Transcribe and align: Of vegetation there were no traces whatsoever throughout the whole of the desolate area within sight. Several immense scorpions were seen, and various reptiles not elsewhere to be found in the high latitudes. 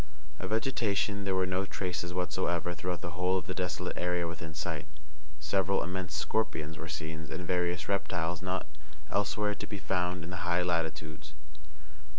Of 0.39 0.49
vegetation 0.49 1.25
there 1.25 1.35
were 1.35 1.45
no 1.45 1.63
traces 1.63 2.11
whatsoever 2.11 2.73
throughout 2.73 3.01
the 3.01 3.11
whole 3.11 3.37
of 3.37 3.45
the 3.45 3.53
desolate 3.53 3.95
area 3.99 4.27
within 4.27 4.55
sight. 4.55 4.87
Several 5.39 5.83
immense 5.83 6.15
scorpions 6.15 6.75
were 6.75 6.87
seen, 6.87 7.27
and 7.31 7.45
various 7.45 7.87
reptiles 7.87 8.41
not 8.41 8.65
elsewhere 9.11 9.53
to 9.53 9.67
be 9.67 9.77
found 9.77 10.23
in 10.23 10.31
the 10.31 10.37
high 10.37 10.63
latitudes. 10.63 11.33